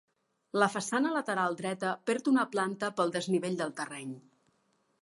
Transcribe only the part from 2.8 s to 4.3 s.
pel desnivell del terreny.